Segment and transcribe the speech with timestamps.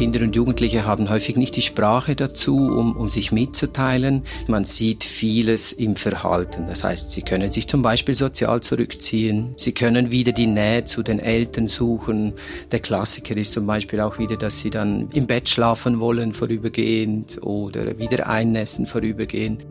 [0.00, 4.22] Kinder und Jugendliche haben häufig nicht die Sprache dazu, um, um sich mitzuteilen.
[4.48, 6.66] Man sieht vieles im Verhalten.
[6.68, 9.52] Das heißt, sie können sich zum Beispiel sozial zurückziehen.
[9.56, 12.32] Sie können wieder die Nähe zu den Eltern suchen.
[12.72, 17.42] Der Klassiker ist zum Beispiel auch wieder, dass sie dann im Bett schlafen wollen vorübergehend
[17.42, 19.66] oder wieder einnässen vorübergehend.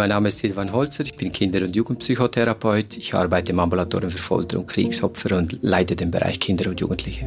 [0.00, 2.96] Mein Name ist Silvan Holzer, ich bin Kinder- und Jugendpsychotherapeut.
[2.96, 7.26] Ich arbeite im Ambulatorium für Folter und Kriegsopfer und leite den Bereich Kinder und Jugendliche.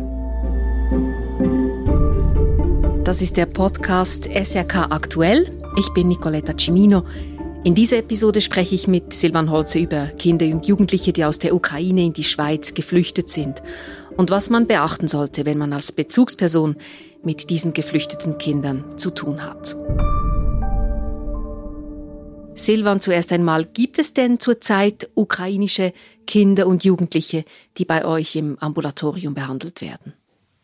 [3.03, 5.51] Das ist der Podcast SRK Aktuell.
[5.77, 7.03] Ich bin Nicoletta Cimino.
[7.63, 11.53] In dieser Episode spreche ich mit Silvan Holze über Kinder und Jugendliche, die aus der
[11.53, 13.61] Ukraine in die Schweiz geflüchtet sind
[14.17, 16.75] und was man beachten sollte, wenn man als Bezugsperson
[17.21, 19.75] mit diesen geflüchteten Kindern zu tun hat.
[22.55, 25.93] Silvan, zuerst einmal, gibt es denn zurzeit ukrainische
[26.27, 27.45] Kinder und Jugendliche,
[27.77, 30.13] die bei euch im Ambulatorium behandelt werden?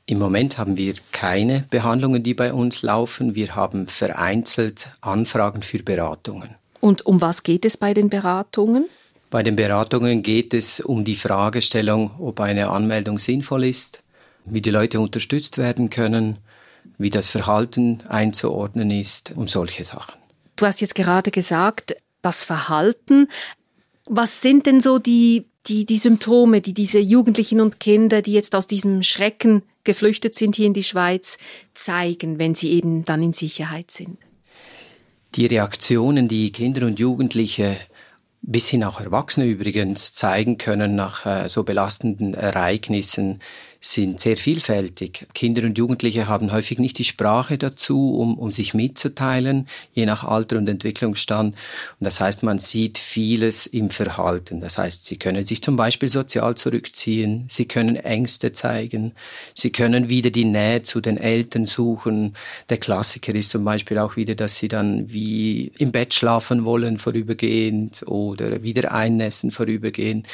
[0.06, 3.36] Im Moment haben wir keine Behandlungen, die bei uns laufen.
[3.36, 6.56] Wir haben vereinzelt Anfragen für Beratungen.
[6.80, 8.86] Und um was geht es bei den Beratungen?
[9.30, 14.02] Bei den Beratungen geht es um die Fragestellung, ob eine Anmeldung sinnvoll ist,
[14.46, 16.38] wie die Leute unterstützt werden können,
[16.98, 20.16] wie das Verhalten einzuordnen ist, um solche Sachen.
[20.60, 23.30] Du hast jetzt gerade gesagt, das Verhalten.
[24.06, 28.54] Was sind denn so die, die, die Symptome, die diese Jugendlichen und Kinder, die jetzt
[28.54, 31.38] aus diesem Schrecken geflüchtet sind hier in die Schweiz,
[31.74, 34.18] zeigen, wenn sie eben dann in Sicherheit sind?
[35.36, 37.78] Die Reaktionen, die Kinder und Jugendliche
[38.42, 43.40] bis hin auch Erwachsene übrigens zeigen können nach äh, so belastenden Ereignissen,
[43.82, 45.28] sind sehr vielfältig.
[45.34, 50.26] Kinder und Jugendliche haben häufig nicht die Sprache dazu, um, um sich mitzuteilen, je nach
[50.26, 51.56] Alter und Entwicklungsstand.
[51.56, 54.60] Und das heißt, man sieht vieles im Verhalten.
[54.60, 59.14] Das heißt, sie können sich zum Beispiel sozial zurückziehen, sie können Ängste zeigen,
[59.54, 62.34] sie können wieder die Nähe zu den Eltern suchen.
[62.70, 66.98] Der Klassiker ist zum Beispiel auch wieder, dass sie dann wie im Bett schlafen wollen
[66.98, 70.28] vorübergehend oder wieder einnässen vorübergehend.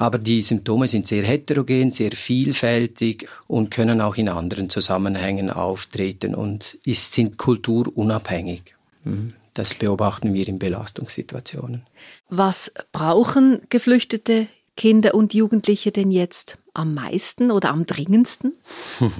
[0.00, 6.34] Aber die Symptome sind sehr heterogen, sehr vielfältig und können auch in anderen Zusammenhängen auftreten
[6.34, 8.62] und sind kulturunabhängig.
[9.04, 9.34] Mhm.
[9.52, 11.82] Das beobachten wir in Belastungssituationen.
[12.30, 18.54] Was brauchen geflüchtete Kinder und Jugendliche denn jetzt am meisten oder am dringendsten?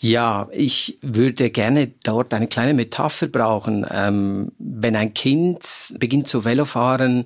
[0.00, 3.84] Ja, ich würde gerne dort eine kleine Metapher brauchen.
[3.90, 7.24] Ähm, wenn ein Kind beginnt zu Velofahren,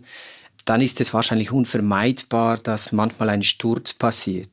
[0.65, 4.51] dann ist es wahrscheinlich unvermeidbar, dass manchmal ein Sturz passiert.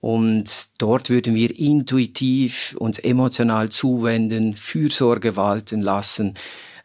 [0.00, 6.34] Und dort würden wir intuitiv uns emotional zuwenden, Fürsorge walten lassen,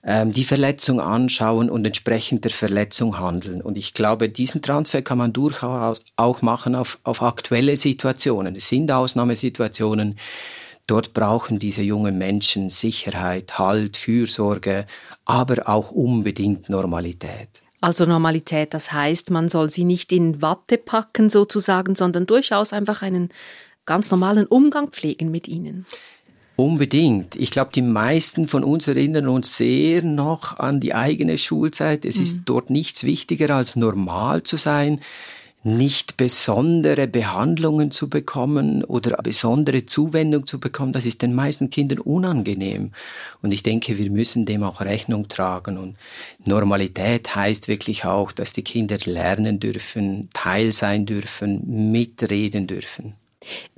[0.03, 3.62] ähm, die Verletzung anschauen und entsprechend der Verletzung handeln.
[3.62, 8.56] Und ich glaube, diesen Transfer kann man durchaus auch machen auf, auf aktuelle Situationen.
[8.56, 10.17] Es sind Ausnahmesituationen.
[10.85, 14.85] Dort brauchen diese jungen Menschen Sicherheit, Halt, Fürsorge,
[15.25, 17.63] aber auch unbedingt Normalität.
[17.79, 23.01] Also Normalität, das heißt, man soll sie nicht in Watte packen sozusagen, sondern durchaus einfach
[23.03, 23.29] einen
[23.85, 25.85] ganz normalen Umgang pflegen mit ihnen.
[26.55, 27.35] Unbedingt.
[27.35, 32.03] Ich glaube, die meisten von uns erinnern uns sehr noch an die eigene Schulzeit.
[32.03, 32.23] Es mhm.
[32.23, 34.99] ist dort nichts wichtiger als normal zu sein
[35.63, 42.00] nicht besondere Behandlungen zu bekommen oder besondere Zuwendung zu bekommen, das ist den meisten Kindern
[42.00, 42.91] unangenehm.
[43.41, 45.78] Und ich denke, wir müssen dem auch Rechnung tragen.
[45.78, 45.97] Und
[46.46, 53.13] Normalität heißt wirklich auch, dass die Kinder lernen dürfen, Teil sein dürfen, mitreden dürfen.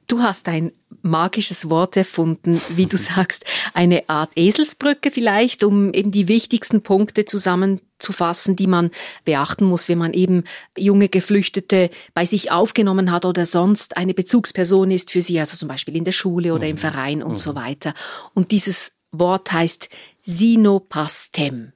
[0.08, 6.12] Du hast ein magisches Wort erfunden, wie du sagst, eine Art Eselsbrücke vielleicht, um eben
[6.12, 8.92] die wichtigsten Punkte zusammenzufassen, die man
[9.26, 10.44] beachten muss, wenn man eben
[10.78, 15.68] junge Geflüchtete bei sich aufgenommen hat oder sonst eine Bezugsperson ist für sie, also zum
[15.68, 16.80] Beispiel in der Schule oder im mhm.
[16.80, 17.56] Verein und so mhm.
[17.56, 17.94] weiter.
[18.34, 19.90] Und dieses Wort heißt
[20.24, 21.74] Sinopastem.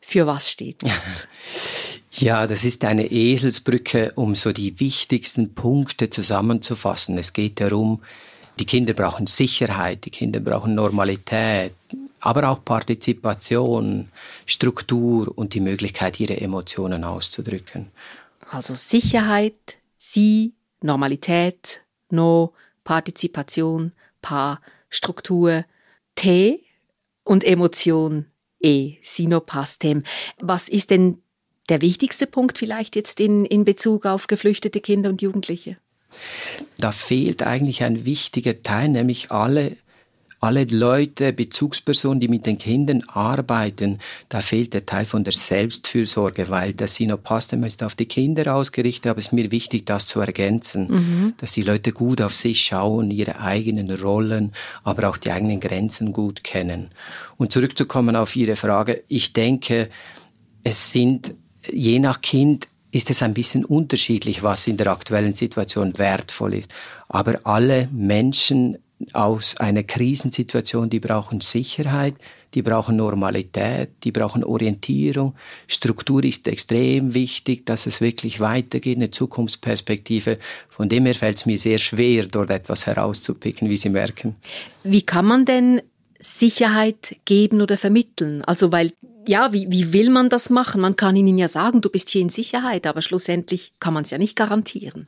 [0.00, 1.26] Für was steht das?
[2.18, 7.18] Ja, das ist eine Eselsbrücke, um so die wichtigsten Punkte zusammenzufassen.
[7.18, 8.02] Es geht darum,
[8.58, 11.72] die Kinder brauchen Sicherheit, die Kinder brauchen Normalität,
[12.20, 14.08] aber auch Partizipation,
[14.46, 17.90] Struktur und die Möglichkeit, ihre Emotionen auszudrücken.
[18.50, 22.52] Also Sicherheit, Sie, Normalität, No,
[22.84, 23.92] Partizipation,
[24.22, 25.64] Pa, Struktur,
[26.14, 26.64] T
[27.24, 28.26] und Emotion,
[28.60, 30.04] E, Sinopastem.
[30.40, 31.22] Was ist denn
[31.68, 35.78] der wichtigste Punkt vielleicht jetzt in, in Bezug auf geflüchtete Kinder und Jugendliche?
[36.78, 39.76] Da fehlt eigentlich ein wichtiger Teil, nämlich alle
[40.40, 43.98] alle Leute, Bezugspersonen, die mit den Kindern arbeiten,
[44.28, 49.10] da fehlt der Teil von der Selbstfürsorge, weil das Sinopastem ist auf die Kinder ausgerichtet,
[49.10, 51.34] aber es ist mir wichtig, das zu ergänzen, mhm.
[51.38, 54.52] dass die Leute gut auf sich schauen, ihre eigenen Rollen,
[54.84, 56.90] aber auch die eigenen Grenzen gut kennen.
[57.38, 59.88] Und zurückzukommen auf Ihre Frage, ich denke,
[60.62, 61.34] es sind
[61.70, 66.74] je nach Kind ist es ein bisschen unterschiedlich, was in der aktuellen Situation wertvoll ist.
[67.08, 68.78] Aber alle Menschen
[69.12, 72.14] aus einer Krisensituation, die brauchen Sicherheit,
[72.54, 75.34] die brauchen Normalität, die brauchen Orientierung.
[75.66, 80.38] Struktur ist extrem wichtig, dass es wirklich weitergeht, eine Zukunftsperspektive.
[80.70, 84.36] Von dem her fällt es mir sehr schwer, dort etwas herauszupicken, wie Sie merken.
[84.84, 85.82] Wie kann man denn
[86.18, 88.42] Sicherheit geben oder vermitteln?
[88.44, 88.92] Also weil
[89.28, 90.80] ja, wie, wie will man das machen?
[90.80, 94.10] Man kann ihnen ja sagen, du bist hier in Sicherheit, aber schlussendlich kann man es
[94.10, 95.06] ja nicht garantieren.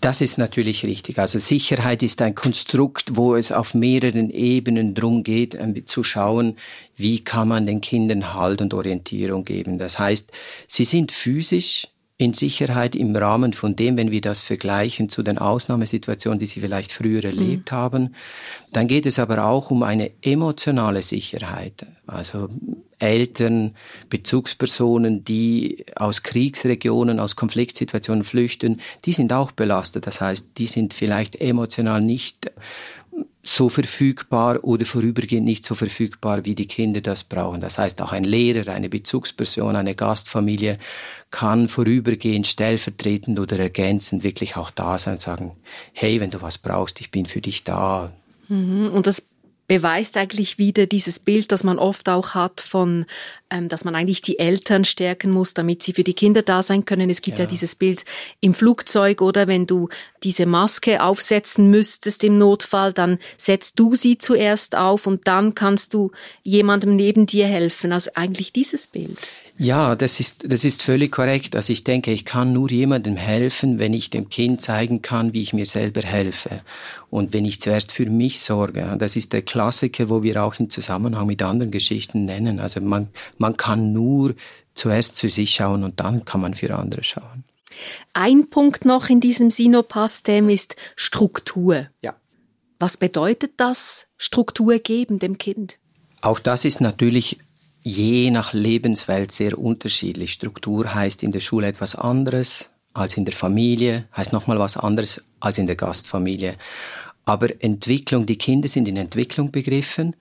[0.00, 1.18] Das ist natürlich richtig.
[1.18, 6.56] Also Sicherheit ist ein Konstrukt, wo es auf mehreren Ebenen drum geht, zu schauen,
[6.96, 9.78] wie kann man den Kindern Halt und Orientierung geben.
[9.78, 10.30] Das heißt,
[10.66, 15.36] sie sind physisch in Sicherheit im Rahmen von dem, wenn wir das vergleichen zu den
[15.36, 17.38] Ausnahmesituationen, die sie vielleicht früher mhm.
[17.38, 17.76] erlebt mhm.
[17.76, 18.14] haben.
[18.72, 21.86] Dann geht es aber auch um eine emotionale Sicherheit.
[22.06, 22.48] Also
[22.98, 23.74] Eltern,
[24.08, 30.06] Bezugspersonen, die aus Kriegsregionen, aus Konfliktsituationen flüchten, die sind auch belastet.
[30.06, 32.50] Das heißt, die sind vielleicht emotional nicht
[33.42, 37.60] so verfügbar oder vorübergehend nicht so verfügbar, wie die Kinder das brauchen.
[37.60, 40.78] Das heißt, auch ein Lehrer, eine Bezugsperson, eine Gastfamilie
[41.30, 45.52] kann vorübergehend stellvertretend oder ergänzend wirklich auch da sein und sagen,
[45.92, 48.12] hey, wenn du was brauchst, ich bin für dich da.
[48.48, 48.90] Mhm.
[48.92, 49.28] Und das
[49.66, 53.06] beweist eigentlich wieder dieses Bild, das man oft auch hat von,
[53.50, 56.84] ähm, dass man eigentlich die Eltern stärken muss, damit sie für die Kinder da sein
[56.84, 57.10] können.
[57.10, 57.44] Es gibt ja.
[57.44, 58.04] ja dieses Bild
[58.40, 59.88] im Flugzeug oder wenn du
[60.22, 65.94] diese Maske aufsetzen müsstest im Notfall, dann setzt du sie zuerst auf und dann kannst
[65.94, 67.92] du jemandem neben dir helfen.
[67.92, 69.18] Also eigentlich dieses Bild.
[69.58, 71.56] Ja, das ist, das ist völlig korrekt.
[71.56, 75.42] Also ich denke, ich kann nur jemandem helfen, wenn ich dem Kind zeigen kann, wie
[75.42, 76.60] ich mir selber helfe.
[77.08, 78.96] Und wenn ich zuerst für mich sorge.
[78.98, 82.60] Das ist der Klassiker, wo wir auch im Zusammenhang mit anderen Geschichten nennen.
[82.60, 83.08] Also man,
[83.38, 84.34] man kann nur
[84.74, 87.44] zuerst für sich schauen und dann kann man für andere schauen.
[88.12, 91.86] Ein Punkt noch in diesem Sinopastem ist Struktur.
[92.02, 92.14] Ja.
[92.78, 95.78] Was bedeutet das, Struktur geben dem Kind?
[96.20, 97.38] Auch das ist natürlich
[97.86, 100.32] je nach Lebenswelt sehr unterschiedlich.
[100.32, 105.24] Struktur heißt in der Schule etwas anderes als in der Familie, heißt nochmal was anderes
[105.38, 106.56] als in der Gastfamilie.
[107.24, 110.16] Aber Entwicklung, die Kinder sind in Entwicklung begriffen.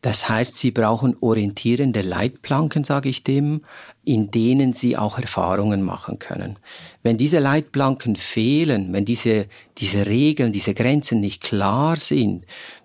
[0.00, 3.62] Das heißt, sie brauchen orientierende Leitplanken, sage ich dem,
[4.04, 6.60] in denen sie auch Erfahrungen machen können.
[7.02, 9.46] Wenn diese Leitplanken fehlen, wenn diese,
[9.78, 12.44] diese Regeln, diese Grenzen nicht klar sind,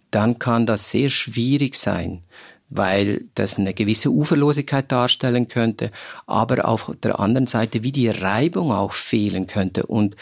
[0.09, 2.23] dann kann das sehr schwierig sein
[2.75, 5.91] weil das eine gewisse Uferlosigkeit darstellen könnte,
[6.25, 9.85] aber auf der anderen Seite wie die Reibung auch fehlen könnte.
[9.85, 10.15] Und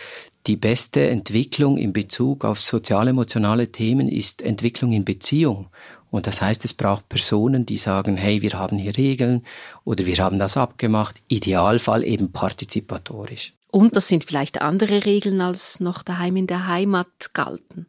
[0.48, 5.68] die beste Entwicklung in Bezug auf sozial-emotionale Themen ist Entwicklung in Beziehung.
[6.10, 9.44] Und das heißt, es braucht Personen, die sagen, hey, wir haben hier Regeln
[9.86, 13.54] oder wir haben das abgemacht, Idealfall eben partizipatorisch.
[13.72, 17.88] Und das sind vielleicht andere Regeln, als noch daheim in der Heimat galten.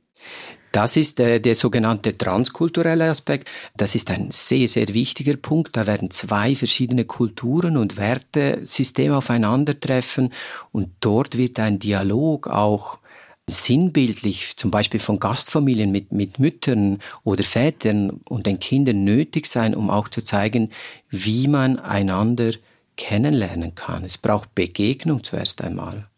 [0.72, 3.48] Das ist der, der sogenannte transkulturelle Aspekt.
[3.76, 5.76] Das ist ein sehr, sehr wichtiger Punkt.
[5.76, 10.32] Da werden zwei verschiedene Kulturen und Wertesysteme aufeinandertreffen
[10.72, 12.98] und dort wird ein Dialog auch
[13.46, 19.74] sinnbildlich, zum Beispiel von Gastfamilien mit, mit Müttern oder Vätern und den Kindern nötig sein,
[19.74, 20.70] um auch zu zeigen,
[21.10, 22.52] wie man einander
[22.96, 24.04] kennenlernen kann.
[24.04, 26.08] Es braucht Begegnung zuerst einmal.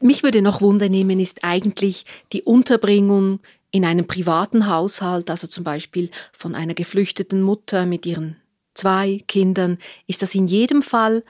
[0.00, 5.64] Mich würde noch Wunder nehmen, ist eigentlich die Unterbringung in einem privaten Haushalt, also zum
[5.64, 8.36] Beispiel von einer geflüchteten Mutter mit ihren
[8.74, 11.24] zwei Kindern, ist das in jedem Fall,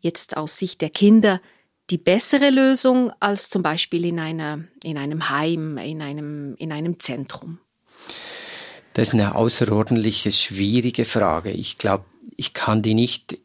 [0.00, 1.40] jetzt aus Sicht der Kinder,
[1.90, 7.00] die bessere Lösung als zum Beispiel in, einer, in einem Heim, in einem, in einem
[7.00, 7.58] Zentrum?
[8.94, 11.50] Das ist eine außerordentlich schwierige Frage.
[11.50, 12.04] Ich glaube,
[12.36, 13.38] ich kann die nicht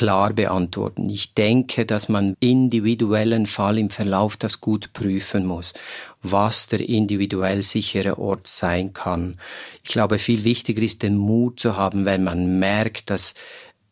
[0.00, 1.10] klar beantworten.
[1.10, 5.74] Ich denke, dass man individuellen Fall im Verlauf das gut prüfen muss,
[6.22, 9.38] was der individuell sichere Ort sein kann.
[9.84, 13.34] Ich glaube, viel wichtiger ist, den Mut zu haben, wenn man merkt, dass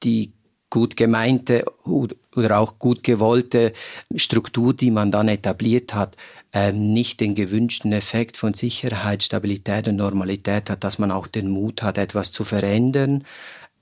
[0.03, 0.33] die
[0.71, 3.75] gut gemeinte oder auch gut gewollte
[4.17, 6.17] Struktur, die man dann etabliert hat,
[6.55, 11.51] ähm, nicht den gewünschten Effekt von Sicherheit, Stabilität und Normalität hat, dass man auch den
[11.51, 13.25] Mut hat, etwas zu verändern,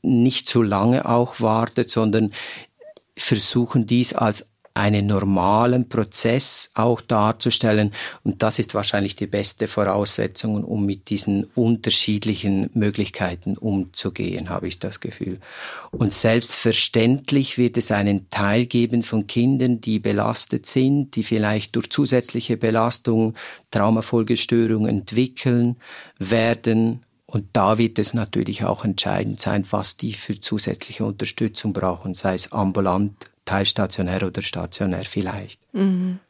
[0.06, 2.32] nicht zu lange auch wartet, sondern
[3.16, 4.46] versuchen dies als
[4.76, 7.92] einen normalen Prozess auch darzustellen.
[8.24, 14.78] Und das ist wahrscheinlich die beste Voraussetzung, um mit diesen unterschiedlichen Möglichkeiten umzugehen, habe ich
[14.78, 15.40] das Gefühl.
[15.92, 21.88] Und selbstverständlich wird es einen Teil geben von Kindern, die belastet sind, die vielleicht durch
[21.88, 23.34] zusätzliche Belastung
[23.70, 25.76] Traumafolgestörungen entwickeln
[26.18, 27.05] werden.
[27.26, 32.34] Und da wird es natürlich auch entscheidend sein, was die für zusätzliche Unterstützung brauchen, sei
[32.34, 35.60] es ambulant teilstationär oder stationär vielleicht.
[35.72, 36.20] Mhm.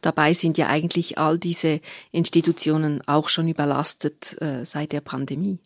[0.00, 1.80] Dabei sind ja eigentlich all diese
[2.12, 5.60] Institutionen auch schon überlastet äh, seit der Pandemie.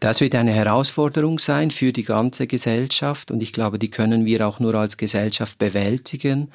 [0.00, 4.46] Das wird eine Herausforderung sein für die ganze Gesellschaft und ich glaube, die können wir
[4.46, 6.50] auch nur als Gesellschaft bewältigen.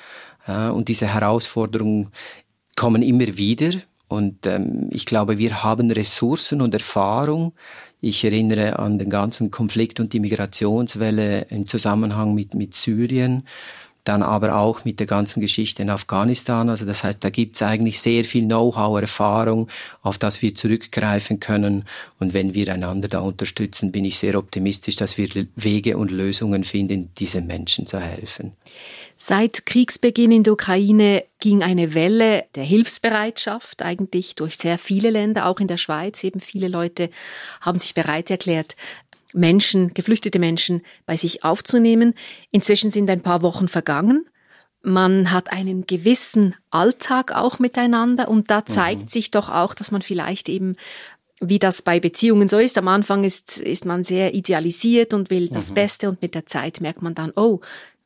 [0.46, 2.10] Äh, und diese Herausforderungen
[2.76, 3.72] kommen immer wieder
[4.12, 7.54] und ähm, ich glaube, wir haben Ressourcen und Erfahrung.
[8.02, 13.48] Ich erinnere an den ganzen Konflikt und die Migrationswelle im Zusammenhang mit, mit Syrien
[14.04, 16.70] dann aber auch mit der ganzen Geschichte in Afghanistan.
[16.70, 19.68] Also das heißt, da gibt es eigentlich sehr viel Know-how, Erfahrung,
[20.02, 21.86] auf das wir zurückgreifen können.
[22.20, 26.64] Und wenn wir einander da unterstützen, bin ich sehr optimistisch, dass wir Wege und Lösungen
[26.64, 28.54] finden, diesen Menschen zu helfen.
[29.16, 35.46] Seit Kriegsbeginn in der Ukraine ging eine Welle der Hilfsbereitschaft eigentlich durch sehr viele Länder,
[35.46, 36.24] auch in der Schweiz.
[36.24, 37.12] Eben viele Leute
[37.62, 38.76] haben sich bereit erklärt,
[39.34, 42.14] Menschen, geflüchtete Menschen bei sich aufzunehmen.
[42.52, 44.26] Inzwischen sind ein paar Wochen vergangen.
[44.84, 49.08] Man hat einen gewissen Alltag auch miteinander und da zeigt mhm.
[49.08, 50.76] sich doch auch, dass man vielleicht eben
[51.44, 52.78] wie das bei Beziehungen so ist.
[52.78, 55.76] Am Anfang ist, ist man sehr idealisiert und will das mhm.
[55.76, 57.62] Beste und mit der Zeit merkt man dann, oh,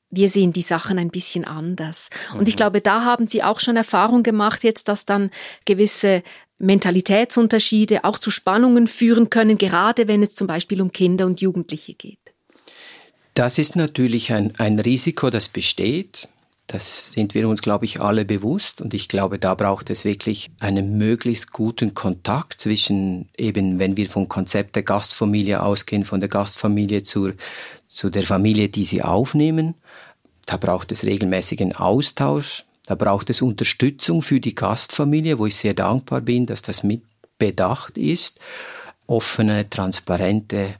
[0.10, 2.10] wir sehen die Sachen ein bisschen anders.
[2.32, 2.40] Mhm.
[2.40, 2.58] Und ich mhm.
[2.58, 5.32] glaube, da haben Sie auch schon Erfahrung gemacht jetzt, dass dann
[5.66, 6.24] gewisse
[6.58, 11.94] Mentalitätsunterschiede auch zu Spannungen führen können, gerade wenn es zum Beispiel um Kinder und Jugendliche
[11.94, 12.20] geht?
[13.34, 16.30] Das ist natürlich ein, ein Risiko, das besteht.
[16.68, 18.82] Das sind wir uns, glaube ich, alle bewusst.
[18.82, 24.10] Und ich glaube, da braucht es wirklich einen möglichst guten Kontakt zwischen eben, wenn wir
[24.10, 27.34] vom Konzept der Gastfamilie ausgehen, von der Gastfamilie zur,
[27.88, 29.76] zu der Familie, die sie aufnehmen.
[30.46, 32.64] Da braucht es regelmäßigen Austausch.
[32.86, 37.04] Da braucht es Unterstützung für die Gastfamilie, wo ich sehr dankbar bin, dass das mit
[37.38, 38.40] bedacht ist.
[39.08, 40.76] Offene, transparente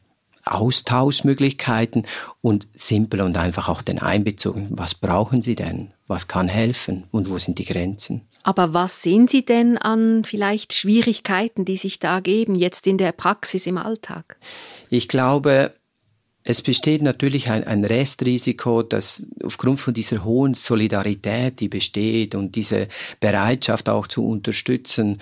[0.46, 2.06] Austauschmöglichkeiten
[2.42, 4.58] und simpel und einfach auch den Einbezug.
[4.70, 5.92] Was brauchen Sie denn?
[6.08, 7.06] Was kann helfen?
[7.12, 8.22] Und wo sind die Grenzen?
[8.44, 13.12] Aber was sehen Sie denn an vielleicht Schwierigkeiten, die sich da geben, jetzt in der
[13.12, 14.38] Praxis im Alltag?
[14.92, 15.74] Ich glaube,
[16.48, 22.56] es besteht natürlich ein, ein Restrisiko, dass aufgrund von dieser hohen Solidarität, die besteht und
[22.56, 22.88] diese
[23.20, 25.20] Bereitschaft auch zu unterstützen,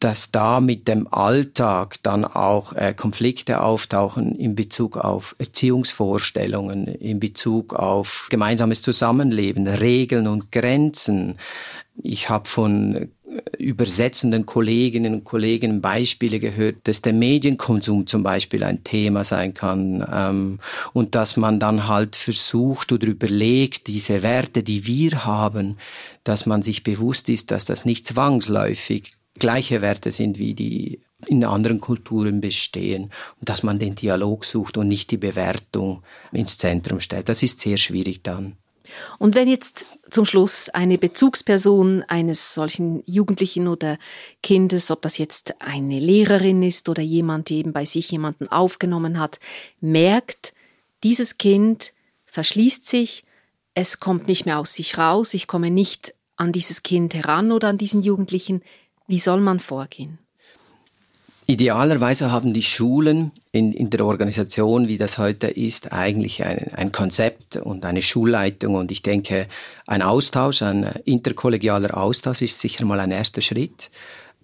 [0.00, 7.20] dass da mit dem Alltag dann auch äh, Konflikte auftauchen in Bezug auf Erziehungsvorstellungen, in
[7.20, 11.38] Bezug auf gemeinsames Zusammenleben, Regeln und Grenzen.
[12.02, 13.08] Ich habe von
[13.58, 20.06] übersetzenden Kolleginnen und Kollegen Beispiele gehört, dass der Medienkonsum zum Beispiel ein Thema sein kann
[20.12, 20.60] ähm,
[20.92, 25.76] und dass man dann halt versucht oder überlegt, diese Werte, die wir haben,
[26.22, 31.44] dass man sich bewusst ist, dass das nicht zwangsläufig gleiche Werte sind wie die in
[31.44, 36.02] anderen Kulturen bestehen und dass man den Dialog sucht und nicht die Bewertung
[36.32, 37.28] ins Zentrum stellt.
[37.28, 38.56] Das ist sehr schwierig dann.
[39.18, 43.98] Und wenn jetzt zum Schluss eine Bezugsperson eines solchen Jugendlichen oder
[44.42, 49.18] Kindes, ob das jetzt eine Lehrerin ist oder jemand, die eben bei sich jemanden aufgenommen
[49.18, 49.40] hat,
[49.80, 50.54] merkt,
[51.02, 51.92] dieses Kind
[52.26, 53.24] verschließt sich,
[53.74, 57.68] es kommt nicht mehr aus sich raus, ich komme nicht an dieses Kind heran oder
[57.68, 58.62] an diesen Jugendlichen,
[59.06, 60.18] wie soll man vorgehen?
[61.48, 66.90] Idealerweise haben die Schulen in, in der Organisation, wie das heute ist, eigentlich ein, ein
[66.90, 68.74] Konzept und eine Schulleitung.
[68.74, 69.46] Und ich denke,
[69.86, 73.92] ein Austausch, ein interkollegialer Austausch ist sicher mal ein erster Schritt.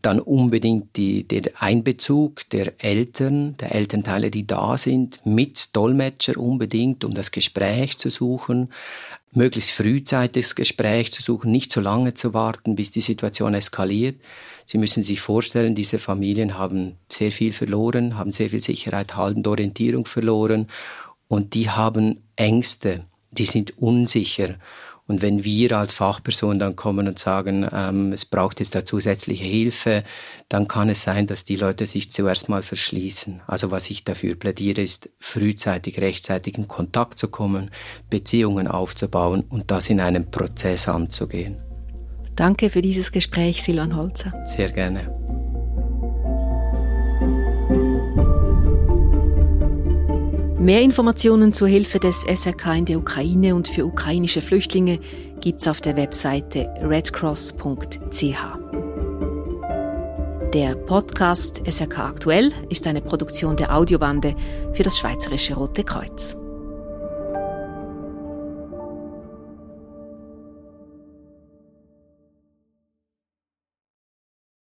[0.00, 7.04] Dann unbedingt die, der Einbezug der Eltern, der Elternteile, die da sind, mit Dolmetscher unbedingt,
[7.04, 8.68] um das Gespräch zu suchen
[9.34, 14.16] möglichst frühzeitig das Gespräch zu suchen, nicht so lange zu warten, bis die Situation eskaliert.
[14.66, 19.50] Sie müssen sich vorstellen, diese Familien haben sehr viel verloren, haben sehr viel Sicherheit, haltende
[19.50, 20.68] Orientierung verloren
[21.28, 24.56] und die haben Ängste, die sind unsicher.
[25.08, 29.44] Und wenn wir als Fachperson dann kommen und sagen, ähm, es braucht jetzt da zusätzliche
[29.44, 30.04] Hilfe,
[30.48, 33.42] dann kann es sein, dass die Leute sich zuerst mal verschließen.
[33.46, 37.70] Also was ich dafür plädiere, ist frühzeitig, rechtzeitig in Kontakt zu kommen,
[38.10, 41.71] Beziehungen aufzubauen und das in einem Prozess anzugehen.
[42.36, 44.32] Danke für dieses Gespräch, Silvan Holzer.
[44.44, 45.22] Sehr gerne.
[50.62, 55.00] Mehr Informationen zur Hilfe des SRK in der Ukraine und für ukrainische Flüchtlinge
[55.40, 58.62] gibt's auf der Webseite redcross.ch.
[60.54, 64.36] Der Podcast SRK Aktuell ist eine Produktion der Audiobande
[64.72, 66.36] für das Schweizerische Rote Kreuz.